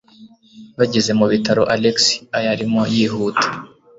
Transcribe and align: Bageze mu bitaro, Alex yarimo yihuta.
Bageze 0.77 1.11
mu 1.19 1.25
bitaro, 1.31 1.61
Alex 1.75 1.97
yarimo 2.45 2.81
yihuta. 2.93 3.45